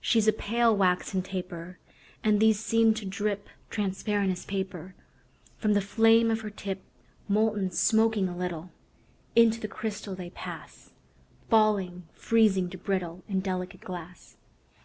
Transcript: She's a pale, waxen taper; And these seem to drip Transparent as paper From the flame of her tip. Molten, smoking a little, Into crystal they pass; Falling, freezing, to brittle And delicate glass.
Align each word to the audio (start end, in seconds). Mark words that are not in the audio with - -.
She's 0.00 0.26
a 0.26 0.32
pale, 0.32 0.76
waxen 0.76 1.22
taper; 1.22 1.78
And 2.24 2.40
these 2.40 2.58
seem 2.58 2.94
to 2.94 3.04
drip 3.04 3.48
Transparent 3.70 4.32
as 4.32 4.44
paper 4.44 4.96
From 5.56 5.74
the 5.74 5.80
flame 5.80 6.32
of 6.32 6.40
her 6.40 6.50
tip. 6.50 6.82
Molten, 7.28 7.70
smoking 7.70 8.28
a 8.28 8.36
little, 8.36 8.72
Into 9.36 9.68
crystal 9.68 10.16
they 10.16 10.30
pass; 10.30 10.90
Falling, 11.48 12.08
freezing, 12.12 12.68
to 12.70 12.76
brittle 12.76 13.22
And 13.28 13.40
delicate 13.40 13.82
glass. 13.82 14.36